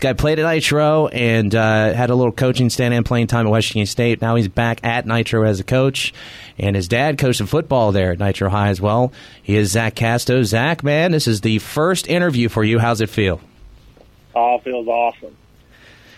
This 0.00 0.08
guy 0.08 0.14
played 0.14 0.38
at 0.38 0.46
Nitro 0.46 1.08
and 1.08 1.54
uh, 1.54 1.92
had 1.92 2.08
a 2.08 2.14
little 2.14 2.32
coaching 2.32 2.70
stand 2.70 2.94
and 2.94 3.04
playing 3.04 3.26
time 3.26 3.46
at 3.46 3.50
West 3.50 3.68
Virginia 3.68 3.84
State. 3.84 4.22
Now 4.22 4.34
he's 4.34 4.48
back 4.48 4.82
at 4.82 5.06
Nitro 5.06 5.44
as 5.44 5.60
a 5.60 5.62
coach, 5.62 6.14
and 6.56 6.74
his 6.74 6.88
dad 6.88 7.18
coached 7.18 7.42
football 7.42 7.92
there 7.92 8.12
at 8.12 8.18
Nitro 8.18 8.48
High 8.48 8.70
as 8.70 8.80
well. 8.80 9.12
He 9.42 9.56
is 9.56 9.72
Zach 9.72 9.94
Casto. 9.94 10.42
Zach, 10.42 10.82
man, 10.82 11.12
this 11.12 11.28
is 11.28 11.42
the 11.42 11.58
first 11.58 12.08
interview 12.08 12.48
for 12.48 12.64
you. 12.64 12.78
How's 12.78 13.02
it 13.02 13.10
feel? 13.10 13.42
Oh, 14.34 14.54
it 14.54 14.64
feels 14.64 14.88
awesome. 14.88 15.36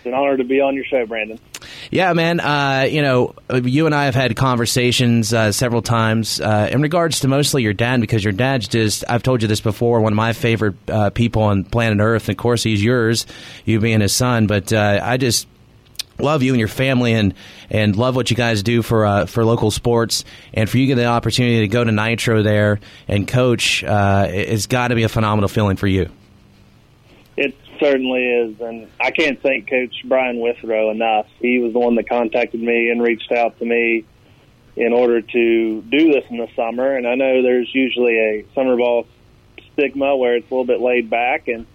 It's 0.03 0.07
an 0.09 0.15
honor 0.15 0.35
to 0.35 0.43
be 0.43 0.59
on 0.59 0.75
your 0.75 0.83
show, 0.83 1.05
Brandon. 1.05 1.39
Yeah, 1.89 2.11
man. 2.11 2.41
Uh, 2.41 2.89
you 2.89 3.01
know, 3.01 3.35
you 3.53 3.85
and 3.85 3.95
I 3.95 4.03
have 4.03 4.15
had 4.15 4.35
conversations 4.35 5.33
uh, 5.33 5.53
several 5.53 5.81
times 5.81 6.41
uh, 6.41 6.67
in 6.69 6.81
regards 6.81 7.21
to 7.21 7.29
mostly 7.29 7.63
your 7.63 7.71
dad, 7.71 8.01
because 8.01 8.21
your 8.21 8.33
dad's 8.33 8.67
just, 8.67 9.05
I've 9.07 9.23
told 9.23 9.41
you 9.41 9.47
this 9.47 9.61
before, 9.61 10.01
one 10.01 10.11
of 10.11 10.17
my 10.17 10.33
favorite 10.33 10.75
uh, 10.89 11.09
people 11.11 11.43
on 11.43 11.63
planet 11.63 11.99
Earth. 12.01 12.27
And 12.27 12.35
of 12.35 12.37
course, 12.37 12.63
he's 12.63 12.83
yours, 12.83 13.25
you 13.63 13.79
being 13.79 14.01
his 14.01 14.13
son. 14.13 14.45
But 14.45 14.73
uh, 14.73 14.99
I 15.01 15.15
just 15.15 15.47
love 16.19 16.43
you 16.43 16.51
and 16.51 16.59
your 16.59 16.67
family 16.67 17.13
and 17.13 17.33
and 17.69 17.95
love 17.95 18.17
what 18.17 18.29
you 18.29 18.35
guys 18.35 18.61
do 18.61 18.81
for 18.81 19.05
uh, 19.05 19.25
for 19.25 19.45
local 19.45 19.71
sports 19.71 20.25
and 20.53 20.69
for 20.69 20.79
you 20.79 20.87
to 20.87 20.95
get 20.95 20.95
the 20.95 21.05
opportunity 21.05 21.61
to 21.61 21.69
go 21.69 21.81
to 21.81 21.93
Nitro 21.93 22.43
there 22.43 22.81
and 23.07 23.25
coach 23.25 23.85
uh, 23.85 24.27
it's 24.29 24.67
got 24.67 24.89
to 24.89 24.95
be 24.95 25.03
a 25.03 25.09
phenomenal 25.09 25.47
feeling 25.47 25.77
for 25.77 25.87
you. 25.87 26.09
It 27.37 27.55
certainly 27.83 28.25
is, 28.25 28.61
and 28.61 28.87
I 28.99 29.11
can't 29.11 29.41
thank 29.41 29.69
Coach 29.69 30.03
Brian 30.05 30.39
Withrow 30.39 30.91
enough. 30.91 31.27
He 31.39 31.59
was 31.59 31.73
the 31.73 31.79
one 31.79 31.95
that 31.95 32.07
contacted 32.07 32.61
me 32.61 32.89
and 32.89 33.01
reached 33.01 33.31
out 33.31 33.59
to 33.59 33.65
me 33.65 34.05
in 34.75 34.93
order 34.93 35.21
to 35.21 35.81
do 35.81 36.13
this 36.13 36.23
in 36.29 36.37
the 36.37 36.47
summer. 36.55 36.95
And 36.95 37.05
I 37.05 37.15
know 37.15 37.43
there's 37.43 37.73
usually 37.75 38.17
a 38.17 38.45
summer 38.55 38.77
ball 38.77 39.05
stigma 39.73 40.15
where 40.15 40.37
it's 40.37 40.49
a 40.49 40.53
little 40.53 40.65
bit 40.65 40.79
laid 40.79 41.09
back, 41.09 41.49
and 41.49 41.65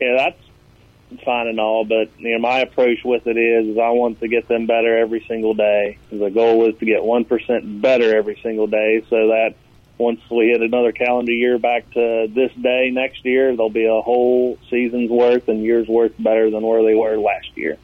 yeah, 0.00 0.16
that's 0.16 1.22
fine 1.24 1.46
and 1.46 1.60
all. 1.60 1.84
But 1.84 2.10
you 2.18 2.32
know, 2.32 2.40
my 2.40 2.58
approach 2.58 3.04
with 3.04 3.26
it 3.28 3.36
is, 3.36 3.68
is 3.68 3.78
I 3.78 3.90
want 3.90 4.20
to 4.20 4.28
get 4.28 4.48
them 4.48 4.66
better 4.66 4.98
every 4.98 5.24
single 5.28 5.54
day. 5.54 5.98
The 6.10 6.30
goal 6.30 6.68
is 6.68 6.76
to 6.78 6.84
get 6.84 7.04
one 7.04 7.24
percent 7.24 7.80
better 7.80 8.16
every 8.16 8.40
single 8.42 8.66
day, 8.66 9.04
so 9.08 9.28
that 9.28 9.54
once 9.98 10.20
we 10.30 10.48
hit 10.48 10.60
another 10.60 10.92
calendar 10.92 11.32
year 11.32 11.58
back 11.58 11.90
to 11.92 12.26
this 12.34 12.52
day 12.60 12.90
next 12.90 13.24
year, 13.24 13.54
there'll 13.54 13.70
be 13.70 13.86
a 13.86 14.00
whole 14.02 14.58
season's 14.70 15.10
worth 15.10 15.48
and 15.48 15.62
year's 15.62 15.88
worth 15.88 16.12
better 16.18 16.50
than 16.50 16.62
where 16.62 16.82
they 16.82 16.94
were 16.94 17.16
last 17.16 17.48
year. 17.54 17.78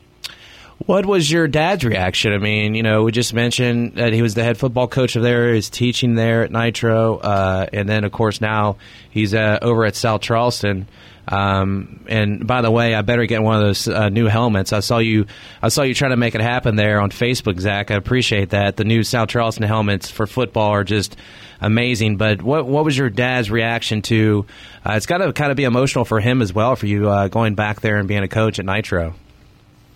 What 0.86 1.04
was 1.04 1.30
your 1.30 1.46
dad's 1.46 1.84
reaction? 1.84 2.32
I 2.32 2.38
mean, 2.38 2.74
you 2.74 2.82
know, 2.82 3.04
we 3.04 3.12
just 3.12 3.34
mentioned 3.34 3.96
that 3.96 4.14
he 4.14 4.22
was 4.22 4.34
the 4.34 4.42
head 4.42 4.56
football 4.56 4.88
coach 4.88 5.14
of 5.14 5.22
there, 5.22 5.52
he's 5.52 5.68
teaching 5.68 6.14
there 6.14 6.42
at 6.42 6.50
Nitro, 6.50 7.18
uh, 7.18 7.66
and 7.70 7.86
then, 7.86 8.04
of 8.04 8.12
course, 8.12 8.40
now 8.40 8.76
he's 9.10 9.34
uh, 9.34 9.58
over 9.60 9.84
at 9.84 9.94
South 9.94 10.22
Charleston. 10.22 10.88
Um, 11.28 12.04
and 12.08 12.46
by 12.46 12.62
the 12.62 12.70
way, 12.70 12.94
I 12.94 13.02
better 13.02 13.26
get 13.26 13.42
one 13.42 13.56
of 13.56 13.62
those 13.62 13.86
uh, 13.86 14.08
new 14.08 14.26
helmets. 14.26 14.72
I 14.72 14.80
saw 14.80 14.98
you, 14.98 15.26
I 15.62 15.68
saw 15.68 15.82
you 15.82 15.94
trying 15.94 16.10
to 16.12 16.16
make 16.16 16.34
it 16.34 16.40
happen 16.40 16.76
there 16.76 17.00
on 17.00 17.10
Facebook, 17.10 17.60
Zach. 17.60 17.90
I 17.90 17.94
appreciate 17.94 18.50
that. 18.50 18.76
The 18.76 18.84
new 18.84 19.04
South 19.04 19.28
Charleston 19.28 19.64
helmets 19.64 20.10
for 20.10 20.26
football 20.26 20.70
are 20.70 20.82
just 20.82 21.14
amazing. 21.60 22.16
But 22.16 22.42
what 22.42 22.66
what 22.66 22.84
was 22.84 22.96
your 22.96 23.10
dad's 23.10 23.50
reaction 23.50 24.02
to? 24.02 24.46
Uh, 24.84 24.94
it's 24.94 25.06
got 25.06 25.18
to 25.18 25.32
kind 25.32 25.50
of 25.50 25.56
be 25.56 25.64
emotional 25.64 26.04
for 26.04 26.20
him 26.20 26.42
as 26.42 26.52
well 26.52 26.74
for 26.74 26.86
you 26.86 27.08
uh, 27.08 27.28
going 27.28 27.54
back 27.54 27.80
there 27.80 27.98
and 27.98 28.08
being 28.08 28.24
a 28.24 28.28
coach 28.28 28.58
at 28.58 28.64
Nitro. 28.64 29.14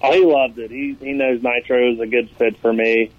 Oh, 0.05 0.13
he 0.13 0.25
loved 0.25 0.59
it. 0.59 0.71
He 0.71 0.97
he 1.01 1.13
knows 1.13 1.43
Nitro 1.43 1.93
is 1.93 2.01
a 2.01 2.07
good 2.07 2.31
fit 2.39 2.59
for 2.59 2.73
me, 2.73 3.11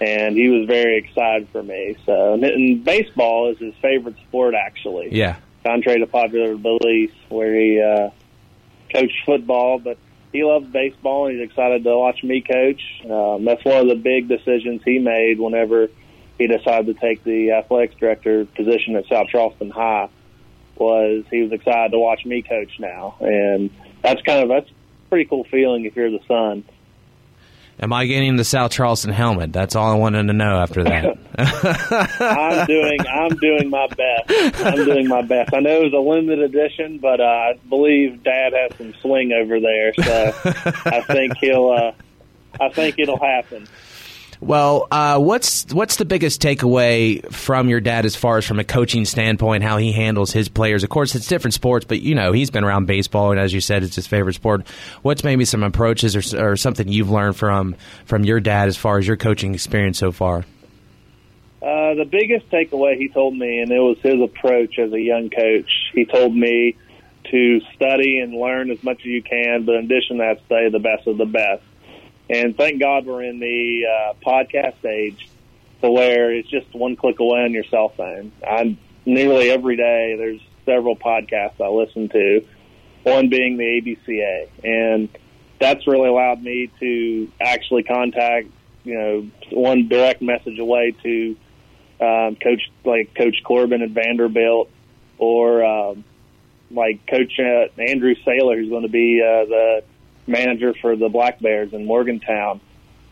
and 0.00 0.36
he 0.36 0.48
was 0.48 0.66
very 0.66 0.98
excited 0.98 1.48
for 1.50 1.62
me. 1.62 1.96
So, 2.06 2.34
and 2.34 2.84
baseball 2.84 3.50
is 3.50 3.58
his 3.58 3.74
favorite 3.82 4.16
sport, 4.28 4.54
actually. 4.54 5.08
Yeah. 5.10 5.36
Contrary 5.64 6.00
to 6.00 6.06
popular 6.06 6.56
belief, 6.56 7.12
where 7.28 7.54
he 7.54 7.82
uh, 7.82 8.10
coached 8.92 9.16
football, 9.26 9.78
but 9.78 9.98
he 10.32 10.44
loves 10.44 10.66
baseball 10.68 11.26
and 11.26 11.38
he's 11.38 11.48
excited 11.48 11.84
to 11.84 11.96
watch 11.96 12.22
me 12.22 12.40
coach. 12.40 12.80
Um, 13.04 13.44
that's 13.44 13.64
one 13.64 13.78
of 13.78 13.88
the 13.88 13.96
big 13.96 14.28
decisions 14.28 14.82
he 14.84 14.98
made 14.98 15.40
whenever 15.40 15.88
he 16.38 16.46
decided 16.46 16.86
to 16.86 16.94
take 16.94 17.24
the 17.24 17.52
athletics 17.52 17.96
director 17.96 18.44
position 18.44 18.96
at 18.96 19.06
South 19.06 19.28
Charleston 19.28 19.70
High. 19.70 20.08
Was 20.76 21.24
he 21.30 21.42
was 21.42 21.52
excited 21.52 21.92
to 21.92 21.98
watch 21.98 22.24
me 22.24 22.40
coach 22.40 22.72
now, 22.78 23.16
and 23.20 23.68
that's 24.02 24.22
kind 24.22 24.42
of 24.42 24.48
that's 24.48 24.70
pretty 25.10 25.26
cool 25.26 25.44
feeling 25.44 25.84
if 25.84 25.94
you're 25.96 26.10
the 26.10 26.20
son. 26.26 26.64
Am 27.82 27.94
I 27.94 28.04
getting 28.04 28.36
the 28.36 28.44
South 28.44 28.72
Charleston 28.72 29.10
helmet? 29.10 29.54
That's 29.54 29.74
all 29.74 29.90
I 29.90 29.94
wanted 29.94 30.26
to 30.26 30.34
know 30.34 30.58
after 30.58 30.84
that. 30.84 31.16
I'm 32.20 32.66
doing 32.66 33.00
I'm 33.00 33.36
doing 33.36 33.70
my 33.70 33.86
best. 33.86 34.60
I'm 34.62 34.84
doing 34.84 35.08
my 35.08 35.22
best. 35.22 35.54
I 35.54 35.60
know 35.60 35.80
it 35.80 35.84
was 35.84 35.92
a 35.94 35.98
limited 35.98 36.40
edition, 36.54 36.98
but 36.98 37.20
uh, 37.20 37.24
I 37.24 37.54
believe 37.70 38.22
Dad 38.22 38.52
has 38.52 38.76
some 38.76 38.92
swing 39.00 39.32
over 39.32 39.58
there, 39.60 39.94
so 39.94 40.34
I 40.84 41.00
think 41.02 41.38
he'll. 41.38 41.70
Uh, 41.70 41.92
I 42.60 42.68
think 42.68 42.98
it'll 42.98 43.18
happen. 43.18 43.66
Well, 44.40 44.88
uh, 44.90 45.18
what's 45.18 45.66
what's 45.70 45.96
the 45.96 46.06
biggest 46.06 46.40
takeaway 46.40 47.30
from 47.30 47.68
your 47.68 47.80
dad 47.80 48.06
as 48.06 48.16
far 48.16 48.38
as 48.38 48.46
from 48.46 48.58
a 48.58 48.64
coaching 48.64 49.04
standpoint, 49.04 49.62
how 49.62 49.76
he 49.76 49.92
handles 49.92 50.32
his 50.32 50.48
players? 50.48 50.82
Of 50.82 50.88
course, 50.88 51.14
it's 51.14 51.26
different 51.26 51.52
sports, 51.52 51.84
but 51.84 52.00
you 52.00 52.14
know 52.14 52.32
he's 52.32 52.50
been 52.50 52.64
around 52.64 52.86
baseball, 52.86 53.32
and 53.32 53.38
as 53.38 53.52
you 53.52 53.60
said, 53.60 53.82
it's 53.82 53.96
his 53.96 54.06
favorite 54.06 54.32
sport. 54.32 54.66
What's 55.02 55.24
maybe 55.24 55.44
some 55.44 55.62
approaches 55.62 56.16
or, 56.16 56.52
or 56.52 56.56
something 56.56 56.88
you've 56.88 57.10
learned 57.10 57.36
from 57.36 57.76
from 58.06 58.24
your 58.24 58.40
dad 58.40 58.68
as 58.68 58.78
far 58.78 58.96
as 58.96 59.06
your 59.06 59.18
coaching 59.18 59.52
experience 59.52 59.98
so 59.98 60.10
far? 60.10 60.46
Uh, 61.60 61.92
the 61.94 62.08
biggest 62.10 62.48
takeaway 62.48 62.96
he 62.96 63.10
told 63.10 63.36
me, 63.36 63.58
and 63.58 63.70
it 63.70 63.78
was 63.78 63.98
his 64.02 64.22
approach 64.22 64.78
as 64.78 64.90
a 64.94 65.00
young 65.00 65.28
coach. 65.28 65.70
He 65.92 66.06
told 66.06 66.34
me 66.34 66.76
to 67.30 67.60
study 67.74 68.18
and 68.18 68.32
learn 68.32 68.70
as 68.70 68.82
much 68.82 69.00
as 69.00 69.06
you 69.06 69.22
can, 69.22 69.66
but 69.66 69.74
in 69.74 69.84
addition 69.84 70.16
to 70.16 70.22
that, 70.22 70.40
stay 70.46 70.70
the 70.70 70.78
best 70.78 71.06
of 71.06 71.18
the 71.18 71.26
best. 71.26 71.62
And 72.30 72.56
thank 72.56 72.80
God 72.80 73.06
we're 73.06 73.24
in 73.24 73.40
the 73.40 73.86
uh, 73.86 74.14
podcast 74.24 74.84
age 74.84 75.28
to 75.82 75.90
where 75.90 76.32
it's 76.32 76.48
just 76.48 76.72
one 76.72 76.94
click 76.94 77.18
away 77.18 77.40
on 77.40 77.52
your 77.52 77.64
cell 77.64 77.88
phone. 77.88 78.30
I 78.46 78.78
nearly 79.04 79.50
every 79.50 79.76
day 79.76 80.14
there's 80.16 80.40
several 80.64 80.94
podcasts 80.94 81.60
I 81.60 81.68
listen 81.68 82.08
to, 82.10 82.46
one 83.02 83.30
being 83.30 83.56
the 83.56 83.64
ABCA, 83.64 84.48
and 84.62 85.08
that's 85.58 85.88
really 85.88 86.08
allowed 86.08 86.40
me 86.40 86.70
to 86.78 87.32
actually 87.40 87.82
contact, 87.82 88.46
you 88.84 88.94
know, 88.94 89.30
one 89.50 89.88
direct 89.88 90.22
message 90.22 90.60
away 90.60 90.94
to 91.02 91.36
um, 92.00 92.36
Coach 92.36 92.70
like 92.84 93.12
Coach 93.16 93.42
Corbin 93.44 93.82
at 93.82 93.90
Vanderbilt, 93.90 94.70
or 95.18 95.64
um, 95.64 96.04
like 96.70 97.04
Coach 97.08 97.40
uh, 97.40 97.80
Andrew 97.82 98.14
Saylor, 98.24 98.56
who's 98.56 98.70
going 98.70 98.82
to 98.82 98.88
be 98.88 99.20
uh, 99.20 99.46
the 99.46 99.82
manager 100.30 100.74
for 100.80 100.96
the 100.96 101.08
Black 101.08 101.40
Bears 101.40 101.72
in 101.72 101.84
Morgantown. 101.84 102.60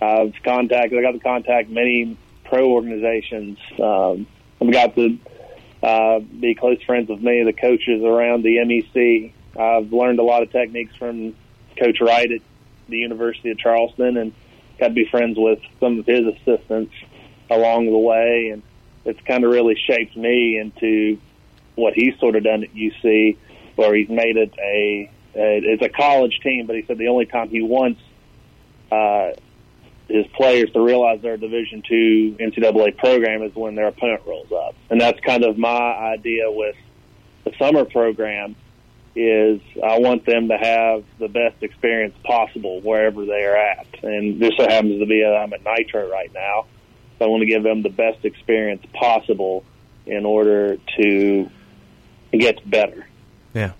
I've 0.00 0.34
contacted, 0.44 0.98
I 0.98 1.02
got 1.02 1.12
to 1.12 1.18
contact 1.18 1.68
many 1.68 2.16
pro 2.44 2.70
organizations. 2.70 3.58
Um, 3.78 4.26
I've 4.60 4.72
got 4.72 4.94
to 4.94 5.18
uh, 5.82 6.20
be 6.20 6.54
close 6.54 6.82
friends 6.82 7.08
with 7.08 7.20
many 7.20 7.40
of 7.40 7.46
the 7.46 7.52
coaches 7.52 8.02
around 8.02 8.42
the 8.42 8.56
MEC. 8.56 9.32
I've 9.58 9.92
learned 9.92 10.18
a 10.18 10.22
lot 10.22 10.42
of 10.42 10.52
techniques 10.52 10.94
from 10.96 11.34
Coach 11.78 12.00
Wright 12.00 12.30
at 12.30 12.40
the 12.88 12.98
University 12.98 13.50
of 13.50 13.58
Charleston 13.58 14.16
and 14.16 14.32
got 14.78 14.88
to 14.88 14.94
be 14.94 15.06
friends 15.10 15.36
with 15.38 15.60
some 15.80 15.98
of 15.98 16.06
his 16.06 16.26
assistants 16.26 16.94
along 17.50 17.86
the 17.86 17.98
way. 17.98 18.50
And 18.52 18.62
it's 19.04 19.20
kind 19.26 19.44
of 19.44 19.50
really 19.50 19.76
shaped 19.86 20.16
me 20.16 20.58
into 20.58 21.18
what 21.74 21.94
he's 21.94 22.18
sort 22.18 22.36
of 22.36 22.44
done 22.44 22.64
at 22.64 22.74
UC, 22.74 23.36
where 23.76 23.94
he's 23.94 24.08
made 24.08 24.36
it 24.36 24.52
a 24.58 25.10
it's 25.38 25.82
a 25.82 25.88
college 25.88 26.40
team, 26.42 26.66
but 26.66 26.76
he 26.76 26.84
said 26.86 26.98
the 26.98 27.08
only 27.08 27.26
time 27.26 27.48
he 27.48 27.62
wants 27.62 28.00
uh, 28.90 29.30
his 30.08 30.26
players 30.28 30.70
to 30.72 30.80
realize 30.80 31.20
they're 31.22 31.34
a 31.34 31.38
Division 31.38 31.82
two 31.86 32.36
NCAA 32.40 32.96
program 32.96 33.42
is 33.42 33.54
when 33.54 33.74
their 33.74 33.88
opponent 33.88 34.22
rolls 34.26 34.50
up, 34.52 34.74
and 34.90 35.00
that's 35.00 35.20
kind 35.20 35.44
of 35.44 35.58
my 35.58 35.68
idea 35.68 36.50
with 36.50 36.76
the 37.44 37.52
summer 37.58 37.84
program. 37.84 38.56
Is 39.16 39.60
I 39.82 39.98
want 39.98 40.26
them 40.26 40.48
to 40.48 40.56
have 40.56 41.02
the 41.18 41.26
best 41.26 41.62
experience 41.62 42.14
possible 42.22 42.80
wherever 42.82 43.24
they 43.24 43.44
are 43.44 43.56
at, 43.56 43.86
and 44.02 44.40
this 44.40 44.52
so 44.56 44.62
happens 44.62 45.00
to 45.00 45.06
be 45.06 45.24
uh, 45.24 45.30
I'm 45.30 45.52
at 45.52 45.64
Nitro 45.64 46.08
right 46.08 46.32
now, 46.32 46.66
so 47.18 47.24
I 47.24 47.28
want 47.28 47.40
to 47.40 47.46
give 47.46 47.64
them 47.64 47.82
the 47.82 47.88
best 47.88 48.24
experience 48.24 48.84
possible 48.92 49.64
in 50.06 50.24
order 50.24 50.78
to 50.98 51.50
get 52.32 52.68
better. 52.68 53.06
Yeah. 53.54 53.72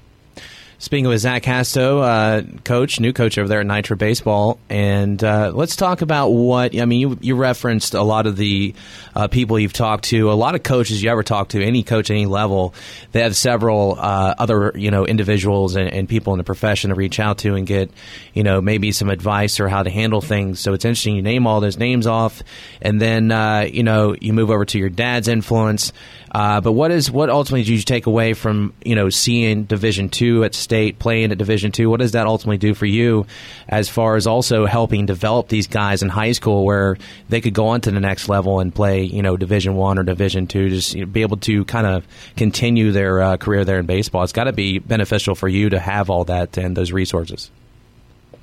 Speaking 0.81 1.09
with 1.09 1.19
Zach 1.19 1.43
Casto, 1.43 1.99
uh, 1.99 2.43
coach, 2.63 3.01
new 3.01 3.13
coach 3.13 3.37
over 3.37 3.49
there 3.49 3.59
at 3.59 3.67
Nitro 3.67 3.97
Baseball, 3.97 4.61
and 4.71 5.23
uh, 5.25 5.51
let's 5.53 5.75
talk 5.75 6.03
about 6.03 6.29
what 6.29 6.79
I 6.79 6.85
mean. 6.85 7.01
You, 7.01 7.19
you 7.21 7.35
referenced 7.35 7.95
a 7.95 8.03
lot 8.03 8.29
of 8.29 8.37
the 8.37 8.77
uh, 9.13 9.27
people 9.27 9.59
you've 9.59 9.73
talked 9.73 10.05
to, 10.05 10.31
a 10.31 10.35
lot 10.35 10.55
of 10.55 10.63
coaches 10.63 11.03
you 11.03 11.11
ever 11.11 11.25
talked 11.25 11.51
to, 11.51 11.65
any 11.65 11.83
coach, 11.83 12.13
any 12.13 12.27
level. 12.27 12.75
They 13.11 13.23
have 13.23 13.35
several 13.35 13.97
uh, 13.99 14.37
other 14.39 14.71
you 14.77 14.93
know 14.93 15.05
individuals 15.05 15.75
and, 15.75 15.93
and, 15.93 16.09
people 16.09 16.33
in 16.33 16.39
the 16.39 16.45
profession 16.45 16.91
to 16.91 16.95
reach 16.95 17.19
out 17.19 17.39
to 17.39 17.57
and 17.57 17.67
get 17.67 17.91
you 18.33 18.45
know 18.45 18.61
maybe 18.61 18.93
some 18.93 19.11
advice 19.11 19.59
or 19.59 19.67
how 19.69 19.83
to 19.83 19.91
handle 19.91 20.21
things. 20.21 20.61
So 20.61 20.75
it's 20.75 20.85
interesting. 20.85 21.17
You 21.17 21.23
name 21.23 21.49
all 21.49 21.61
those 21.61 21.77
names 21.77 22.07
off, 22.07 22.41
and 22.81 23.01
then 23.01 23.33
uh, 23.33 23.63
you 23.69 23.83
know 23.83 24.15
you 24.21 24.33
move 24.33 24.49
over 24.49 24.65
to 24.67 24.79
your 24.79 24.91
dad's 24.91 25.27
influence. 25.27 25.93
Uh, 26.31 26.61
but 26.61 26.73
what 26.73 26.93
is 26.93 27.11
what 27.11 27.31
ultimately 27.31 27.65
did 27.65 27.71
you 27.71 27.83
take 27.83 28.07
away 28.07 28.33
from 28.33 28.75
you 28.85 28.95
know 28.95 29.09
seeing 29.09 29.65
Division 29.65 30.09
two 30.09 30.45
at 30.45 30.55
State, 30.69 30.99
playing 30.99 31.33
at 31.33 31.39
Division 31.39 31.73
two. 31.73 31.89
What 31.89 32.01
does 32.01 32.13
that 32.13 32.27
ultimately 32.27 32.59
do 32.59 32.75
for 32.75 32.85
you, 32.85 33.27
as 33.67 33.89
far 33.89 34.17
as 34.17 34.27
also 34.27 34.67
helping 34.67 35.07
develop 35.07 35.49
these 35.49 35.67
guys 35.67 36.03
in 36.03 36.11
high 36.11 36.33
school, 36.33 36.67
where 36.67 36.99
they 37.31 37.41
could 37.41 37.55
go 37.55 37.69
on 37.69 37.81
to 37.81 37.91
the 37.91 38.01
next 38.01 38.29
level 38.29 38.61
and 38.61 38.75
play, 38.75 39.05
you 39.05 39.23
know, 39.23 39.39
Division 39.39 39.77
one 39.77 39.99
or 39.99 40.03
Division 40.03 40.47
two, 40.47 40.69
just 40.69 40.95
you 40.95 41.01
know, 41.01 41.07
be 41.11 41.23
able 41.23 41.39
to 41.39 41.65
kind 41.65 41.87
of 41.87 42.07
continue 42.37 42.93
their 42.93 43.23
uh, 43.23 43.37
career 43.39 43.65
there 43.65 43.79
in 43.79 43.87
baseball. 43.87 44.25
It's 44.25 44.35
got 44.35 44.45
to 44.45 44.53
be 44.53 44.79
beneficial 44.79 45.35
for 45.35 45.49
you 45.49 45.71
to 45.71 45.79
have 45.79 46.11
all 46.11 46.25
that 46.25 46.59
and 46.59 46.77
those 46.77 46.93
resources. 46.93 47.51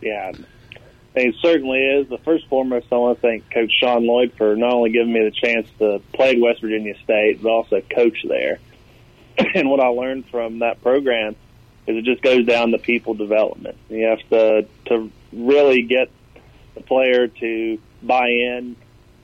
Yeah, 0.02 0.32
it 1.14 1.36
certainly 1.44 1.80
is. 1.80 2.10
The 2.10 2.18
first 2.18 2.48
foremost, 2.48 2.88
I 2.92 2.98
want 2.98 3.22
to 3.22 3.22
thank 3.22 3.52
Coach 3.52 3.72
Sean 3.80 4.08
Lloyd 4.08 4.34
for 4.36 4.56
not 4.56 4.74
only 4.74 4.90
giving 4.90 5.14
me 5.14 5.24
the 5.24 5.32
chance 5.32 5.68
to 5.78 6.02
play 6.12 6.32
at 6.32 6.40
West 6.40 6.62
Virginia 6.62 6.96
State, 7.04 7.44
but 7.44 7.50
also 7.50 7.82
coach 7.82 8.18
there. 8.28 8.58
and 9.56 9.70
what 9.70 9.80
I 9.80 9.88
learned 9.88 10.26
from 10.28 10.60
that 10.60 10.82
program 10.82 11.36
is 11.88 11.98
it 11.98 12.04
just 12.04 12.22
goes 12.22 12.46
down 12.46 12.72
to 12.72 12.78
people 12.78 13.14
development. 13.14 13.78
You 13.90 14.06
have 14.06 14.30
to 14.30 14.68
to 14.86 15.12
really 15.32 15.84
get 15.84 16.10
the 16.74 16.82
player 16.82 17.28
to 17.28 17.80
buy 18.02 18.28
in. 18.28 18.76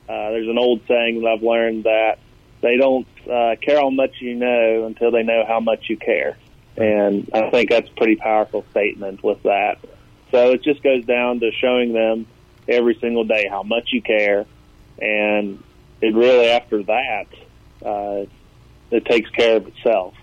Uh, 0.08 0.30
there's 0.30 0.48
an 0.48 0.58
old 0.58 0.80
saying 0.86 1.22
that 1.22 1.28
I've 1.28 1.42
learned 1.42 1.84
that 1.84 2.18
they 2.60 2.76
don't 2.76 3.06
uh, 3.30 3.56
care 3.60 3.80
how 3.80 3.90
much 3.90 4.20
you 4.20 4.34
know 4.34 4.86
until 4.86 5.10
they 5.10 5.22
know 5.22 5.44
how 5.46 5.60
much 5.60 5.88
you 5.88 5.96
care, 5.96 6.36
and 6.76 7.28
I 7.34 7.50
think 7.50 7.70
that's 7.70 7.88
a 7.88 7.94
pretty 7.94 8.16
powerful 8.16 8.64
statement 8.70 9.22
with 9.22 9.42
that. 9.42 9.78
So 10.30 10.52
it 10.52 10.62
just 10.62 10.82
goes 10.82 11.04
down 11.04 11.40
to 11.40 11.50
showing 11.52 11.92
them 11.92 12.26
every 12.68 12.94
single 13.00 13.24
day 13.24 13.48
how 13.48 13.62
much 13.62 13.88
you 13.92 14.02
care, 14.02 14.46
and 14.98 15.62
it 16.00 16.14
really 16.14 16.46
after 16.48 16.82
that, 16.84 17.26
uh, 17.84 18.26
it 18.90 19.04
takes 19.04 19.30
care 19.30 19.56
of 19.56 19.66
itself. 19.66 20.14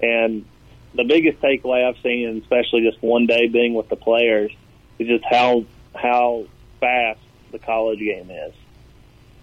And 0.00 0.44
the 0.94 1.04
biggest 1.04 1.40
takeaway 1.40 1.88
I've 1.88 2.00
seen, 2.02 2.40
especially 2.42 2.82
just 2.82 3.02
one 3.02 3.26
day 3.26 3.48
being 3.48 3.74
with 3.74 3.88
the 3.88 3.96
players, 3.96 4.52
is 4.98 5.08
just 5.08 5.24
how 5.24 5.64
how 5.94 6.46
fast 6.80 7.20
the 7.50 7.58
college 7.58 7.98
game 7.98 8.30
is. 8.30 8.54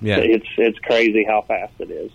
Yeah, 0.01 0.17
it's 0.17 0.47
it's 0.57 0.79
crazy 0.79 1.23
how 1.23 1.41
fast 1.41 1.73
it 1.79 1.91
is. 1.91 2.11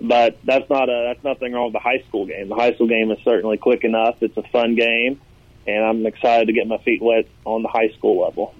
But 0.00 0.38
that's 0.44 0.68
not 0.68 0.88
a 0.88 1.14
that's 1.14 1.24
nothing 1.24 1.52
wrong 1.52 1.66
with 1.66 1.74
the 1.74 1.78
high 1.78 2.02
school 2.08 2.26
game. 2.26 2.48
The 2.48 2.54
high 2.54 2.74
school 2.74 2.88
game 2.88 3.10
is 3.10 3.18
certainly 3.24 3.56
quick 3.56 3.84
enough. 3.84 4.16
It's 4.22 4.36
a 4.36 4.42
fun 4.42 4.74
game 4.74 5.20
and 5.66 5.84
I'm 5.84 6.06
excited 6.06 6.46
to 6.46 6.52
get 6.52 6.66
my 6.66 6.78
feet 6.78 7.02
wet 7.02 7.26
on 7.44 7.62
the 7.62 7.68
high 7.68 7.90
school 7.90 8.22
level. 8.24 8.54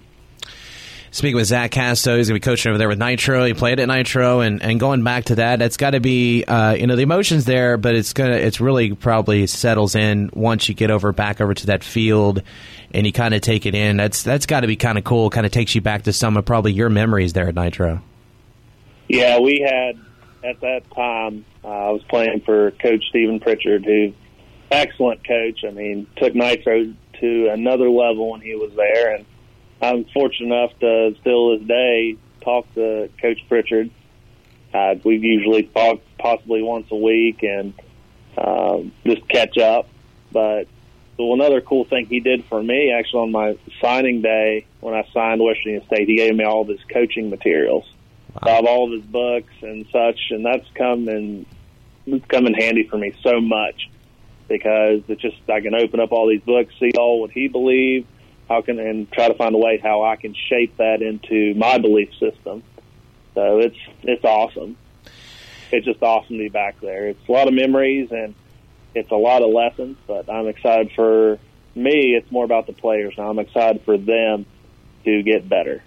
Speaking 1.13 1.35
with 1.35 1.45
Zach 1.45 1.69
Casto, 1.69 2.17
he's 2.17 2.27
going 2.27 2.41
to 2.41 2.43
be 2.43 2.51
coaching 2.51 2.71
over 2.71 2.79
there 2.79 2.87
with 2.87 2.97
Nitro. 2.97 3.45
He 3.45 3.53
played 3.53 3.79
at 3.79 3.87
Nitro, 3.87 4.39
and, 4.39 4.63
and 4.63 4.79
going 4.79 5.03
back 5.03 5.25
to 5.25 5.35
that, 5.35 5.59
that's 5.59 5.77
got 5.77 5.91
to 5.91 5.99
be 5.99 6.43
uh, 6.43 6.73
you 6.73 6.87
know 6.87 6.95
the 6.95 7.03
emotions 7.03 7.45
there, 7.45 7.77
but 7.77 7.93
it's 7.93 8.13
gonna 8.13 8.33
it's 8.33 8.59
really 8.59 8.95
probably 8.95 9.45
settles 9.45 9.93
in 9.93 10.31
once 10.33 10.67
you 10.67 10.73
get 10.73 10.89
over 10.89 11.11
back 11.11 11.39
over 11.39 11.53
to 11.53 11.67
that 11.67 11.83
field, 11.83 12.41
and 12.95 13.05
you 13.05 13.13
kind 13.13 13.35
of 13.35 13.41
take 13.41 13.67
it 13.67 13.75
in. 13.75 13.97
That's 13.97 14.23
that's 14.23 14.47
got 14.47 14.61
to 14.61 14.67
be 14.67 14.75
kind 14.75 14.97
of 14.97 15.03
cool. 15.03 15.29
Kind 15.29 15.45
of 15.45 15.51
takes 15.51 15.75
you 15.75 15.81
back 15.81 16.01
to 16.05 16.13
some 16.13 16.35
of 16.35 16.45
probably 16.45 16.73
your 16.73 16.89
memories 16.89 17.33
there 17.33 17.47
at 17.47 17.53
Nitro. 17.53 18.01
Yeah, 19.07 19.37
we 19.37 19.59
had 19.59 19.99
at 20.43 20.61
that 20.61 20.89
time. 20.95 21.45
Uh, 21.63 21.67
I 21.67 21.89
was 21.91 22.01
playing 22.09 22.41
for 22.41 22.71
Coach 22.71 23.03
Stephen 23.09 23.39
Pritchard, 23.39 23.85
who 23.85 24.13
excellent 24.71 25.27
coach. 25.27 25.63
I 25.63 25.69
mean, 25.69 26.07
took 26.15 26.33
Nitro 26.33 26.91
to 27.19 27.49
another 27.49 27.87
level 27.87 28.31
when 28.31 28.41
he 28.41 28.55
was 28.55 28.71
there, 28.75 29.13
and 29.13 29.25
I'm 29.83 30.05
fortunate 30.05 30.45
enough 30.47 30.79
to 30.79 31.15
still 31.19 31.57
this 31.57 31.67
day 31.67 32.17
talk 32.41 32.73
to 32.75 33.09
Coach 33.21 33.39
Pritchard. 33.49 33.91
Uh, 34.73 34.95
we 35.03 35.17
usually 35.17 35.63
talk 35.63 36.01
possibly 36.17 36.61
once 36.61 36.87
a 36.89 36.95
week 36.95 37.43
and 37.43 37.73
uh, 38.37 38.79
just 39.05 39.27
catch 39.27 39.57
up. 39.57 39.89
But 40.31 40.67
so 41.17 41.33
another 41.33 41.59
cool 41.59 41.83
thing 41.83 42.05
he 42.05 42.21
did 42.21 42.45
for 42.45 42.63
me, 42.63 42.91
actually 42.91 43.23
on 43.23 43.31
my 43.31 43.57
signing 43.81 44.21
day 44.21 44.65
when 44.79 44.95
I 44.95 45.05
signed 45.13 45.41
West 45.41 45.59
Virginia 45.59 45.85
State, 45.85 46.07
he 46.07 46.15
gave 46.15 46.33
me 46.33 46.45
all 46.45 46.61
of 46.61 46.69
his 46.69 46.79
coaching 46.91 47.29
materials. 47.29 47.85
Wow. 48.33 48.39
I 48.41 48.49
have 48.51 48.65
all 48.65 48.85
of 48.87 48.93
his 48.93 49.09
books 49.09 49.53
and 49.61 49.85
such, 49.91 50.19
and 50.31 50.45
that's 50.45 50.65
come 50.75 51.09
in 51.09 51.45
it's 52.05 52.25
come 52.27 52.47
in 52.47 52.53
handy 52.53 52.87
for 52.87 52.97
me 52.97 53.13
so 53.21 53.39
much 53.39 53.89
because 54.47 55.01
it's 55.07 55.21
just 55.21 55.37
I 55.49 55.61
can 55.61 55.75
open 55.75 55.99
up 55.99 56.11
all 56.11 56.29
these 56.29 56.41
books, 56.41 56.73
see 56.79 56.91
all 56.97 57.21
what 57.21 57.31
he 57.31 57.47
believed, 57.47 58.07
how 58.53 58.61
can 58.61 58.79
and 58.79 59.11
try 59.11 59.27
to 59.27 59.33
find 59.33 59.55
a 59.55 59.57
way 59.57 59.79
how 59.81 60.03
I 60.03 60.15
can 60.15 60.35
shape 60.49 60.77
that 60.77 61.01
into 61.01 61.53
my 61.55 61.77
belief 61.77 62.09
system. 62.19 62.63
So 63.33 63.59
it's 63.59 63.77
it's 64.03 64.23
awesome. 64.23 64.77
It's 65.71 65.85
just 65.85 66.03
awesome 66.03 66.37
to 66.37 66.43
be 66.43 66.49
back 66.49 66.79
there. 66.81 67.07
It's 67.07 67.27
a 67.27 67.31
lot 67.31 67.47
of 67.47 67.53
memories 67.53 68.11
and 68.11 68.35
it's 68.93 69.09
a 69.09 69.15
lot 69.15 69.41
of 69.41 69.49
lessons, 69.49 69.97
but 70.05 70.29
I'm 70.29 70.47
excited 70.47 70.91
for 70.95 71.39
me. 71.73 72.13
It's 72.15 72.31
more 72.31 72.45
about 72.45 72.67
the 72.67 72.73
players 72.73 73.15
now. 73.17 73.29
I'm 73.29 73.39
excited 73.39 73.81
for 73.83 73.97
them 73.97 74.45
to 75.03 75.23
get 75.23 75.49
better 75.49 75.83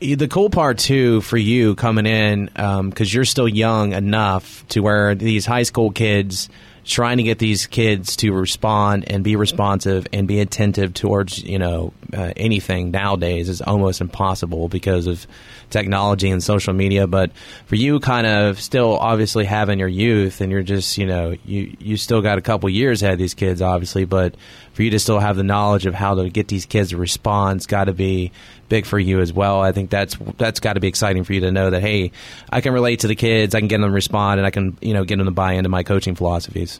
the 0.00 0.26
cool 0.26 0.50
part 0.50 0.78
too 0.78 1.20
for 1.20 1.36
you 1.36 1.76
coming 1.76 2.06
in 2.06 2.46
because 2.46 2.78
um, 2.78 2.92
you're 2.98 3.24
still 3.24 3.46
young 3.46 3.92
enough 3.92 4.66
to 4.66 4.80
where 4.80 5.14
these 5.14 5.46
high 5.46 5.62
school 5.62 5.92
kids 5.92 6.48
trying 6.84 7.18
to 7.18 7.22
get 7.22 7.38
these 7.38 7.66
kids 7.66 8.16
to 8.16 8.32
respond 8.32 9.04
and 9.08 9.22
be 9.22 9.36
responsive 9.36 10.06
and 10.12 10.26
be 10.26 10.40
attentive 10.40 10.92
towards 10.92 11.42
you 11.42 11.58
know 11.58 11.92
uh, 12.12 12.32
anything 12.36 12.90
nowadays 12.90 13.48
is 13.48 13.62
almost 13.62 14.00
impossible 14.00 14.68
because 14.68 15.06
of 15.06 15.26
technology 15.70 16.28
and 16.28 16.42
social 16.42 16.72
media 16.72 17.06
but 17.06 17.30
for 17.66 17.76
you 17.76 18.00
kind 18.00 18.26
of 18.26 18.60
still 18.60 18.98
obviously 18.98 19.44
having 19.44 19.78
your 19.78 19.88
youth 19.88 20.40
and 20.40 20.50
you're 20.50 20.62
just 20.62 20.98
you 20.98 21.06
know 21.06 21.34
you 21.44 21.74
you 21.78 21.96
still 21.96 22.20
got 22.20 22.36
a 22.36 22.42
couple 22.42 22.68
years 22.68 23.02
ahead 23.02 23.14
of 23.14 23.18
these 23.18 23.34
kids 23.34 23.62
obviously 23.62 24.04
but 24.04 24.34
for 24.72 24.82
you 24.82 24.90
to 24.90 24.98
still 24.98 25.20
have 25.20 25.36
the 25.36 25.42
knowledge 25.42 25.86
of 25.86 25.94
how 25.94 26.14
to 26.14 26.28
get 26.28 26.48
these 26.48 26.66
kids 26.66 26.90
to 26.90 26.96
respond 26.96 27.60
has 27.60 27.66
got 27.66 27.84
to 27.84 27.92
be 27.92 28.32
big 28.72 28.86
for 28.86 28.98
you 28.98 29.20
as 29.20 29.34
well. 29.34 29.60
I 29.60 29.72
think 29.72 29.90
that's 29.90 30.16
that's 30.38 30.58
got 30.58 30.74
to 30.74 30.80
be 30.80 30.88
exciting 30.88 31.24
for 31.24 31.34
you 31.34 31.40
to 31.40 31.52
know 31.52 31.68
that 31.68 31.82
hey, 31.82 32.10
I 32.50 32.62
can 32.62 32.72
relate 32.72 33.00
to 33.00 33.06
the 33.06 33.14
kids, 33.14 33.54
I 33.54 33.58
can 33.58 33.68
get 33.68 33.82
them 33.82 33.90
to 33.90 33.94
respond, 33.94 34.40
and 34.40 34.46
I 34.46 34.50
can 34.50 34.78
you 34.80 34.94
know 34.94 35.04
get 35.04 35.18
them 35.18 35.26
to 35.26 35.30
buy 35.30 35.52
into 35.52 35.68
my 35.68 35.82
coaching 35.82 36.14
philosophies. 36.14 36.71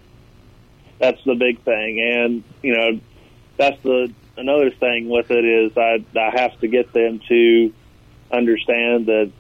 That's 1.03 1.23
the 1.25 1.35
big 1.35 1.65
thing, 1.65 2.01
and 2.01 2.45
you 2.63 2.77
know 2.77 3.01
that's 3.59 3.83
the 3.83 4.13
another 4.37 4.71
thing 4.71 5.09
with 5.09 5.33
it 5.33 5.45
is 5.45 5.77
I 5.77 6.05
I 6.17 6.41
have 6.41 6.59
to 6.61 6.69
get 6.69 6.93
them 6.93 7.21
to 7.29 7.73
understand 8.31 9.07
that 9.07 9.33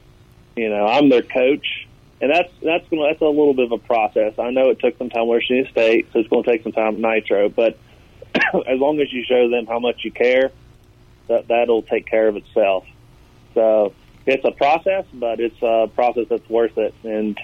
you 0.56 0.69
know 0.69 0.85
I'm 0.85 1.09
their 1.09 1.23
coach, 1.23 1.87
and 2.20 2.32
that's 2.32 2.53
that's 2.61 2.88
gonna, 2.88 3.06
that's 3.09 3.23
a 3.23 3.26
little 3.26 3.55
bit 3.55 3.67
of 3.67 3.73
a 3.73 3.79
process. 3.79 4.35
I 4.41 4.50
know 4.50 4.70
it 4.70 4.81
took 4.81 4.99
some 4.99 5.09
time 5.09 5.29
West 5.29 5.44
Virginia 5.49 5.70
State, 5.70 6.09
so 6.12 6.19
it's 6.19 6.29
going 6.29 6.43
to 6.43 6.50
take 6.50 6.64
some 6.64 6.73
time 6.73 6.97
at 6.97 7.00
Nitro, 7.00 7.49
but 7.49 7.79
as 8.35 8.81
long 8.81 9.00
as 9.00 9.12
you 9.12 9.25
show 9.25 9.49
them 9.49 9.67
how 9.67 9.79
much 9.79 10.00
you 10.03 10.11
care 10.11 10.50
that 11.29 11.49
that'll 11.49 11.82
take 11.82 12.06
care 12.06 12.29
of 12.29 12.37
itself. 12.37 12.84
So 13.55 13.94
it's 14.27 14.44
a 14.44 14.53
process, 14.53 15.05
but 15.13 15.41
it's 15.41 15.63
a 15.63 15.89
process 15.94 16.27
that's 16.29 16.48
worth 16.48 16.77
it. 16.79 16.94
And 17.05 17.39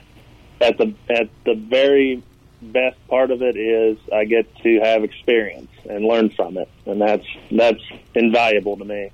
at 0.61 0.76
the 0.78 0.95
at 1.09 1.28
the 1.45 1.54
very 1.54 2.23
best 2.61 2.97
part 3.09 3.31
of 3.31 3.43
it 3.43 3.57
is 3.57 3.99
I 4.12 4.25
get 4.25 4.55
to 4.59 4.81
have 4.81 5.05
experience 5.05 5.71
and 5.88 6.05
learn 6.05 6.31
from 6.31 6.57
it, 6.59 6.69
and 6.87 7.00
that's 7.00 7.27
that's 7.50 7.83
invaluable 8.15 8.77
to 8.77 8.85
me. 8.85 9.11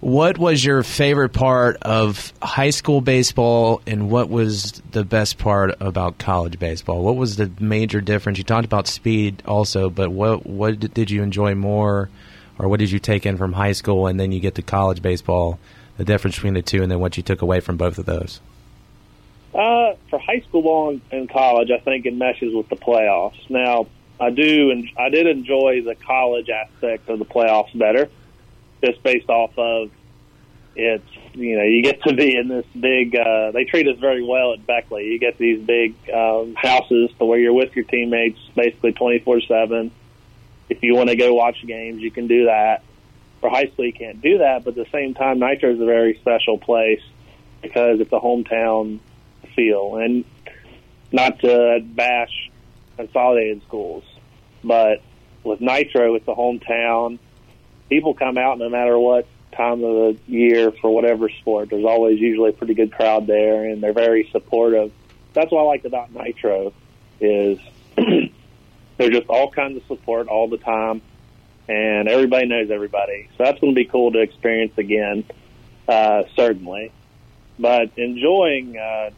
What 0.00 0.38
was 0.38 0.64
your 0.64 0.84
favorite 0.84 1.32
part 1.32 1.76
of 1.82 2.32
high 2.40 2.70
school 2.70 3.00
baseball, 3.00 3.82
and 3.86 4.10
what 4.10 4.28
was 4.30 4.80
the 4.92 5.04
best 5.04 5.38
part 5.38 5.74
about 5.80 6.18
college 6.18 6.58
baseball? 6.58 7.02
What 7.02 7.16
was 7.16 7.36
the 7.36 7.50
major 7.58 8.00
difference? 8.00 8.38
You 8.38 8.44
talked 8.44 8.64
about 8.64 8.86
speed 8.86 9.42
also, 9.46 9.90
but 9.90 10.10
what 10.10 10.46
what 10.46 10.78
did 10.94 11.10
you 11.10 11.22
enjoy 11.22 11.54
more? 11.54 12.08
or 12.58 12.68
what 12.68 12.80
did 12.80 12.90
you 12.90 12.98
take 12.98 13.24
in 13.24 13.36
from 13.36 13.52
high 13.52 13.72
school 13.72 14.06
and 14.06 14.18
then 14.18 14.32
you 14.32 14.40
get 14.40 14.56
to 14.56 14.62
college 14.62 15.00
baseball? 15.00 15.58
The 15.96 16.04
difference 16.04 16.36
between 16.36 16.54
the 16.54 16.62
two, 16.62 16.82
and 16.82 16.90
then 16.90 17.00
what 17.00 17.16
you 17.16 17.24
took 17.24 17.42
away 17.42 17.58
from 17.58 17.76
both 17.76 17.98
of 17.98 18.06
those. 18.06 18.40
Uh, 19.54 19.94
for 20.10 20.18
high 20.18 20.40
school 20.40 20.62
ball 20.62 21.00
and 21.10 21.28
college, 21.28 21.70
I 21.70 21.78
think 21.78 22.06
it 22.06 22.14
meshes 22.14 22.54
with 22.54 22.68
the 22.68 22.76
playoffs. 22.76 23.48
Now, 23.48 23.86
I 24.20 24.30
do, 24.30 24.70
and 24.70 24.88
I 24.96 25.08
did 25.08 25.26
enjoy 25.26 25.82
the 25.82 25.94
college 25.94 26.50
aspect 26.50 27.08
of 27.08 27.18
the 27.18 27.24
playoffs 27.24 27.76
better, 27.76 28.10
just 28.84 29.02
based 29.02 29.28
off 29.28 29.56
of 29.56 29.90
it's 30.76 31.08
you 31.32 31.56
know 31.56 31.64
you 31.64 31.82
get 31.82 32.02
to 32.02 32.14
be 32.14 32.36
in 32.36 32.48
this 32.48 32.66
big. 32.78 33.16
Uh, 33.16 33.50
they 33.52 33.64
treat 33.64 33.88
us 33.88 33.98
very 33.98 34.22
well 34.22 34.52
at 34.52 34.66
Beckley. 34.66 35.06
You 35.06 35.18
get 35.18 35.38
these 35.38 35.60
big 35.60 35.94
um, 36.10 36.54
houses 36.54 37.10
to 37.18 37.24
where 37.24 37.38
you're 37.38 37.52
with 37.52 37.74
your 37.74 37.84
teammates 37.84 38.38
basically 38.54 38.92
twenty 38.92 39.18
four 39.20 39.40
seven 39.40 39.90
if 40.68 40.82
you 40.82 40.94
want 40.94 41.08
to 41.08 41.16
go 41.16 41.34
watch 41.34 41.64
games, 41.66 42.00
you 42.00 42.10
can 42.10 42.26
do 42.26 42.46
that. 42.46 42.82
For 43.40 43.48
high 43.48 43.66
school, 43.66 43.86
you 43.86 43.92
can't 43.92 44.20
do 44.20 44.38
that, 44.38 44.64
but 44.64 44.76
at 44.76 44.84
the 44.84 44.90
same 44.90 45.14
time, 45.14 45.38
Nitro 45.38 45.72
is 45.72 45.80
a 45.80 45.84
very 45.84 46.18
special 46.20 46.58
place 46.58 47.02
because 47.62 48.00
it's 48.00 48.12
a 48.12 48.18
hometown 48.18 48.98
feel. 49.58 49.96
And 49.96 50.24
not 51.12 51.40
to 51.40 51.80
bash 51.82 52.50
consolidated 52.96 53.62
schools, 53.66 54.04
but 54.62 55.02
with 55.42 55.60
Nitro, 55.60 56.14
it's 56.14 56.28
a 56.28 56.34
hometown. 56.34 57.18
People 57.88 58.14
come 58.14 58.38
out 58.38 58.58
no 58.58 58.68
matter 58.68 58.98
what 58.98 59.26
time 59.56 59.82
of 59.84 60.16
the 60.16 60.18
year 60.26 60.70
for 60.70 60.94
whatever 60.94 61.28
sport. 61.28 61.70
There's 61.70 61.84
always 61.84 62.18
usually 62.20 62.50
a 62.50 62.52
pretty 62.52 62.74
good 62.74 62.92
crowd 62.92 63.26
there, 63.26 63.64
and 63.64 63.82
they're 63.82 63.92
very 63.92 64.28
supportive. 64.30 64.92
That's 65.32 65.50
what 65.50 65.60
I 65.60 65.64
like 65.64 65.84
about 65.84 66.12
Nitro 66.12 66.72
is 67.20 67.58
There's 68.98 69.10
just 69.10 69.28
all 69.28 69.50
kinds 69.50 69.76
of 69.76 69.84
support 69.86 70.26
all 70.26 70.48
the 70.48 70.58
time, 70.58 71.00
and 71.68 72.08
everybody 72.08 72.46
knows 72.46 72.68
everybody. 72.70 73.28
So 73.38 73.44
that's 73.44 73.60
going 73.60 73.72
to 73.72 73.78
be 73.78 73.84
cool 73.84 74.10
to 74.12 74.20
experience 74.20 74.76
again, 74.76 75.24
uh, 75.86 76.24
certainly. 76.34 76.92
But 77.60 77.92
enjoying, 77.96 78.76
uh, 78.76 79.10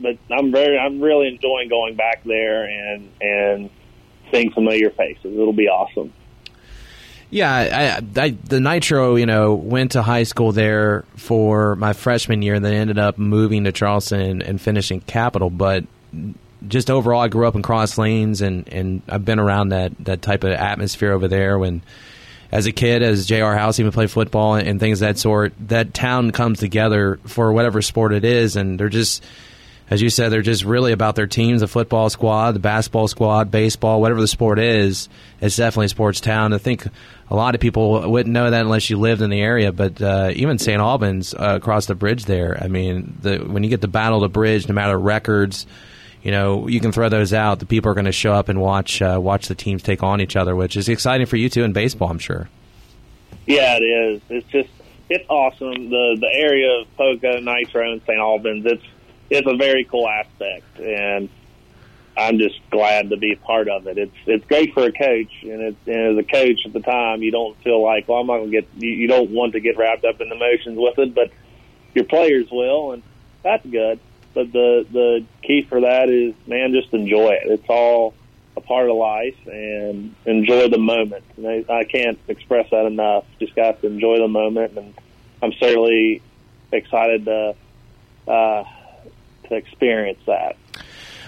but 0.00 0.18
I'm 0.30 0.52
very, 0.52 0.78
I'm 0.78 1.00
really 1.00 1.28
enjoying 1.28 1.68
going 1.68 1.94
back 1.94 2.24
there 2.24 2.64
and 2.64 3.10
and 3.20 3.70
seeing 4.32 4.50
familiar 4.50 4.90
faces. 4.90 5.24
It'll 5.24 5.52
be 5.52 5.68
awesome. 5.68 6.12
Yeah, 7.32 8.02
I, 8.14 8.20
I, 8.20 8.30
the 8.30 8.60
Nitro, 8.60 9.16
you 9.16 9.24
know, 9.24 9.54
went 9.54 9.92
to 9.92 10.02
high 10.02 10.24
school 10.24 10.52
there 10.52 11.06
for 11.16 11.76
my 11.76 11.94
freshman 11.94 12.42
year, 12.42 12.54
and 12.54 12.62
then 12.62 12.74
ended 12.74 12.98
up 12.98 13.16
moving 13.16 13.64
to 13.64 13.72
Charleston 13.72 14.42
and, 14.42 14.60
finishing 14.60 15.00
Capital. 15.00 15.48
But 15.48 15.84
just 16.68 16.90
overall, 16.90 17.22
I 17.22 17.28
grew 17.28 17.46
up 17.46 17.54
in 17.54 17.62
Cross 17.62 17.96
Lanes, 17.96 18.42
and, 18.42 18.68
and 18.68 19.00
I've 19.08 19.24
been 19.24 19.38
around 19.38 19.70
that, 19.70 19.92
that 20.00 20.20
type 20.20 20.44
of 20.44 20.50
atmosphere 20.50 21.12
over 21.12 21.26
there. 21.26 21.58
When, 21.58 21.80
as 22.50 22.66
a 22.66 22.72
kid, 22.72 23.02
as 23.02 23.24
J.R. 23.24 23.56
House 23.56 23.80
even 23.80 23.92
played 23.92 24.10
football 24.10 24.56
and, 24.56 24.68
and 24.68 24.78
things 24.78 25.00
of 25.00 25.08
that 25.08 25.18
sort, 25.18 25.54
that 25.68 25.94
town 25.94 26.32
comes 26.32 26.58
together 26.58 27.18
for 27.24 27.50
whatever 27.54 27.80
sport 27.80 28.12
it 28.12 28.26
is, 28.26 28.56
and 28.56 28.78
they're 28.78 28.90
just 28.90 29.24
as 29.92 30.00
you 30.00 30.08
said, 30.08 30.30
they're 30.30 30.40
just 30.40 30.64
really 30.64 30.92
about 30.92 31.16
their 31.16 31.26
teams, 31.26 31.60
the 31.60 31.68
football 31.68 32.08
squad, 32.08 32.52
the 32.52 32.60
basketball 32.60 33.08
squad, 33.08 33.50
baseball, 33.50 34.00
whatever 34.00 34.22
the 34.22 34.26
sport 34.26 34.58
is. 34.58 35.10
It's 35.38 35.56
definitely 35.56 35.84
a 35.86 35.90
sports 35.90 36.18
town. 36.18 36.54
I 36.54 36.58
think 36.58 36.86
a 37.28 37.36
lot 37.36 37.54
of 37.54 37.60
people 37.60 38.10
wouldn't 38.10 38.32
know 38.32 38.48
that 38.48 38.62
unless 38.62 38.88
you 38.88 38.98
lived 38.98 39.20
in 39.20 39.28
the 39.28 39.42
area. 39.42 39.70
But 39.70 40.00
uh, 40.00 40.30
even 40.34 40.58
St. 40.58 40.80
Albans 40.80 41.34
uh, 41.34 41.58
across 41.60 41.84
the 41.84 41.94
bridge 41.94 42.24
there, 42.24 42.56
I 42.58 42.68
mean, 42.68 43.18
the, 43.20 43.40
when 43.40 43.64
you 43.64 43.68
get 43.68 43.82
the 43.82 43.88
Battle 43.88 44.20
the 44.20 44.30
Bridge, 44.30 44.66
no 44.66 44.74
matter 44.74 44.98
records, 44.98 45.66
you 46.22 46.30
know, 46.30 46.68
you 46.68 46.80
can 46.80 46.90
throw 46.90 47.10
those 47.10 47.34
out. 47.34 47.58
The 47.58 47.66
people 47.66 47.90
are 47.90 47.94
going 47.94 48.06
to 48.06 48.12
show 48.12 48.32
up 48.32 48.48
and 48.48 48.62
watch 48.62 49.02
uh, 49.02 49.18
watch 49.20 49.48
the 49.48 49.54
teams 49.54 49.82
take 49.82 50.02
on 50.02 50.22
each 50.22 50.36
other, 50.36 50.56
which 50.56 50.74
is 50.74 50.88
exciting 50.88 51.26
for 51.26 51.36
you 51.36 51.50
too 51.50 51.64
in 51.64 51.74
baseball, 51.74 52.08
I'm 52.08 52.18
sure. 52.18 52.48
Yeah, 53.46 53.76
it 53.76 53.82
is. 53.82 54.22
It's 54.30 54.48
just 54.48 54.70
it's 55.10 55.28
awesome. 55.28 55.90
The 55.90 56.16
the 56.18 56.30
area 56.32 56.80
of 56.80 56.96
Poca, 56.96 57.42
Nitro, 57.42 57.92
and 57.92 58.00
St. 58.06 58.18
Albans. 58.18 58.64
It's 58.64 58.84
it's 59.30 59.46
a 59.46 59.56
very 59.56 59.84
cool 59.84 60.08
aspect, 60.08 60.78
and 60.78 61.28
I'm 62.16 62.38
just 62.38 62.60
glad 62.70 63.10
to 63.10 63.16
be 63.16 63.34
part 63.36 63.68
of 63.68 63.86
it. 63.86 63.96
It's 63.96 64.16
it's 64.26 64.44
great 64.46 64.74
for 64.74 64.84
a 64.84 64.92
coach, 64.92 65.32
and, 65.42 65.62
it's, 65.62 65.86
and 65.86 66.18
as 66.18 66.24
a 66.24 66.28
coach 66.28 66.60
at 66.66 66.72
the 66.72 66.80
time, 66.80 67.22
you 67.22 67.30
don't 67.30 67.56
feel 67.62 67.82
like, 67.82 68.08
well, 68.08 68.18
I'm 68.18 68.26
not 68.26 68.38
to 68.38 68.48
get. 68.48 68.68
You, 68.76 68.90
you 68.90 69.08
don't 69.08 69.30
want 69.30 69.54
to 69.54 69.60
get 69.60 69.78
wrapped 69.78 70.04
up 70.04 70.20
in 70.20 70.28
the 70.28 70.34
emotions 70.36 70.78
with 70.78 70.98
it, 70.98 71.14
but 71.14 71.30
your 71.94 72.04
players 72.04 72.48
will, 72.50 72.92
and 72.92 73.02
that's 73.42 73.64
good. 73.66 73.98
But 74.34 74.52
the 74.52 74.86
the 74.90 75.24
key 75.42 75.62
for 75.62 75.80
that 75.80 76.10
is, 76.10 76.34
man, 76.46 76.72
just 76.72 76.92
enjoy 76.92 77.30
it. 77.30 77.44
It's 77.46 77.68
all 77.68 78.14
a 78.56 78.60
part 78.60 78.90
of 78.90 78.96
life, 78.96 79.46
and 79.46 80.14
enjoy 80.26 80.68
the 80.68 80.78
moment. 80.78 81.24
And 81.38 81.46
I, 81.46 81.64
I 81.72 81.84
can't 81.84 82.18
express 82.28 82.68
that 82.70 82.84
enough. 82.84 83.24
Just 83.40 83.56
got 83.56 83.80
to 83.80 83.86
enjoy 83.86 84.18
the 84.18 84.28
moment, 84.28 84.76
and 84.76 84.94
I'm 85.42 85.52
certainly 85.54 86.20
excited 86.70 87.24
to. 87.24 87.54
Uh, 88.28 88.64
to 89.52 89.58
experience 89.58 90.20
that. 90.26 90.56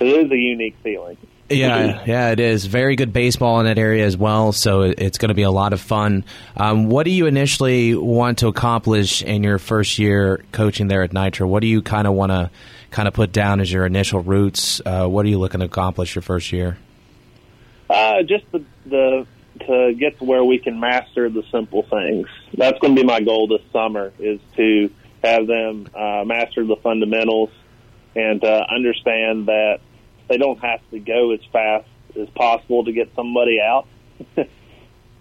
It 0.00 0.07
is 0.07 0.31
a 0.31 0.37
unique 0.37 0.76
feeling. 0.83 1.16
Yeah, 1.50 2.02
yeah, 2.07 2.31
it 2.31 2.40
is. 2.40 2.64
Very 2.64 2.97
good 2.97 3.12
baseball 3.12 3.61
in 3.61 3.66
that 3.66 3.78
area 3.78 4.07
as 4.07 4.16
well, 4.16 4.52
so 4.52 4.83
it's 4.83 5.19
going 5.19 5.28
to 5.28 5.35
be 5.35 5.43
a 5.43 5.50
lot 5.50 5.75
of 5.75 5.81
fun. 5.81 6.25
Um, 6.57 6.88
what 6.88 7.04
do 7.04 7.11
you 7.11 7.26
initially 7.26 7.95
want 7.95 8.38
to 8.38 8.49
accomplish 8.49 9.23
in 9.23 9.43
your 9.43 9.59
first 9.59 9.99
year 9.99 10.43
coaching 10.52 10.88
there 10.88 11.02
at 11.02 11.12
Nitro? 11.12 11.47
What 11.47 11.61
do 11.61 11.66
you 11.66 11.83
kind 11.83 12.07
of 12.07 12.14
want 12.14 12.33
to 12.33 12.50
kind 12.90 13.07
of 13.07 13.12
put 13.12 13.31
down 13.31 13.61
as 13.61 13.71
your 13.71 13.85
initial 13.85 14.21
roots? 14.21 14.81
Uh, 14.85 15.07
what 15.07 15.26
are 15.26 15.28
you 15.28 15.38
looking 15.38 15.61
to 15.61 15.66
accomplish 15.66 16.14
your 16.14 16.23
first 16.23 16.50
year? 16.50 16.78
Uh, 17.90 18.23
just 18.23 18.50
the, 18.50 18.64
the 18.87 19.26
to 19.66 19.95
get 19.95 20.19
to 20.19 20.25
where 20.25 20.43
we 20.43 20.59
can 20.59 20.81
master 20.81 21.28
the 21.28 21.43
simple 21.52 21.83
things. 21.83 22.26
That's 22.57 22.78
going 22.78 22.97
to 22.97 23.02
be 23.02 23.07
my 23.07 23.21
goal 23.21 23.49
this 23.49 23.62
summer 23.71 24.12
is 24.19 24.40
to 24.57 24.90
have 25.23 25.47
them 25.47 25.88
uh, 25.95 26.25
master 26.25 26.64
the 26.64 26.76
fundamentals 26.83 27.50
and 28.14 28.44
uh, 28.44 28.64
understand 28.71 29.47
that 29.47 29.80
they 30.28 30.37
don't 30.37 30.59
have 30.59 30.80
to 30.90 30.99
go 30.99 31.33
as 31.33 31.40
fast 31.52 31.88
as 32.21 32.28
possible 32.30 32.85
to 32.85 32.92
get 32.92 33.11
somebody 33.14 33.61
out 33.61 33.87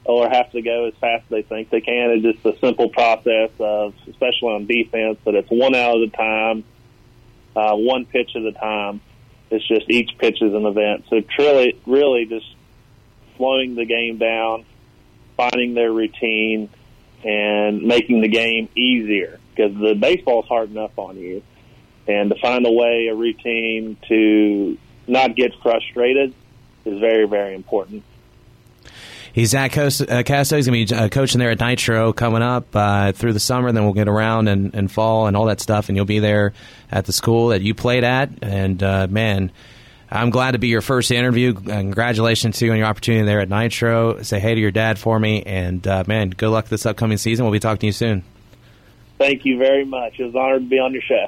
or 0.05 0.29
have 0.29 0.51
to 0.51 0.61
go 0.61 0.85
as 0.85 0.93
fast 0.99 1.23
as 1.23 1.29
they 1.29 1.41
think 1.41 1.69
they 1.69 1.81
can. 1.81 2.11
It's 2.11 2.23
just 2.23 2.45
a 2.45 2.59
simple 2.59 2.89
process 2.89 3.51
of, 3.59 3.93
especially 4.07 4.49
on 4.49 4.65
defense, 4.65 5.17
that 5.25 5.35
it's 5.35 5.49
one 5.49 5.75
out 5.75 6.01
at 6.01 6.07
a 6.07 6.09
time, 6.09 6.63
uh, 7.55 7.75
one 7.75 8.05
pitch 8.05 8.31
at 8.35 8.43
a 8.43 8.51
time. 8.51 9.01
It's 9.49 9.67
just 9.67 9.89
each 9.89 10.11
pitch 10.17 10.41
is 10.41 10.53
an 10.53 10.65
event. 10.65 11.05
So 11.09 11.21
truly, 11.21 11.79
really 11.85 12.25
just 12.25 12.45
slowing 13.37 13.75
the 13.75 13.85
game 13.85 14.17
down, 14.17 14.65
finding 15.37 15.73
their 15.73 15.91
routine, 15.91 16.69
and 17.23 17.83
making 17.83 18.21
the 18.21 18.27
game 18.27 18.69
easier 18.75 19.39
because 19.55 19.73
the 19.79 19.93
baseball's 19.93 20.47
hard 20.47 20.71
enough 20.71 20.97
on 20.97 21.17
you 21.17 21.43
and 22.07 22.29
to 22.29 22.35
find 22.39 22.65
a 22.65 22.71
way, 22.71 23.07
a 23.07 23.15
routine 23.15 23.97
to 24.07 24.77
not 25.07 25.35
get 25.35 25.53
frustrated 25.61 26.33
is 26.85 26.99
very, 26.99 27.27
very 27.27 27.55
important. 27.55 28.03
He's 29.33 29.49
Zach 29.49 29.71
Casto. 29.71 30.05
Uh, 30.05 30.23
He's 30.23 30.67
going 30.67 30.85
to 30.85 30.95
be 30.95 30.95
uh, 30.95 31.09
coaching 31.09 31.39
there 31.39 31.49
at 31.49 31.59
Nitro 31.59 32.13
coming 32.13 32.43
up 32.43 32.67
uh, 32.75 33.13
through 33.13 33.33
the 33.33 33.39
summer. 33.39 33.71
Then 33.71 33.83
we'll 33.83 33.93
get 33.93 34.07
around 34.07 34.47
and, 34.47 34.75
and 34.75 34.91
fall 34.91 35.25
and 35.25 35.35
all 35.35 35.45
that 35.45 35.59
stuff, 35.59 35.89
and 35.89 35.95
you'll 35.95 36.05
be 36.05 36.19
there 36.19 36.53
at 36.91 37.05
the 37.05 37.13
school 37.13 37.47
that 37.47 37.63
you 37.63 37.73
played 37.73 38.03
at. 38.03 38.29
And 38.43 38.83
uh, 38.83 39.07
man, 39.09 39.51
I'm 40.11 40.29
glad 40.29 40.51
to 40.51 40.59
be 40.59 40.67
your 40.67 40.81
first 40.81 41.09
interview. 41.09 41.53
Congratulations 41.53 42.59
to 42.59 42.65
you 42.65 42.73
on 42.73 42.77
your 42.77 42.85
opportunity 42.85 43.25
there 43.25 43.39
at 43.39 43.49
Nitro. 43.49 44.21
Say 44.21 44.39
hey 44.39 44.53
to 44.53 44.61
your 44.61 44.69
dad 44.69 44.99
for 44.99 45.19
me, 45.19 45.41
and 45.41 45.85
uh, 45.87 46.03
man, 46.05 46.29
good 46.29 46.49
luck 46.49 46.67
this 46.67 46.85
upcoming 46.85 47.17
season. 47.17 47.43
We'll 47.43 47.53
be 47.53 47.59
talking 47.59 47.79
to 47.79 47.85
you 47.87 47.91
soon. 47.91 48.23
Thank 49.17 49.45
you 49.45 49.57
very 49.57 49.85
much. 49.85 50.19
It 50.19 50.25
was 50.25 50.35
an 50.35 50.41
honor 50.41 50.59
to 50.59 50.65
be 50.65 50.77
on 50.77 50.93
your 50.93 51.01
show. 51.01 51.25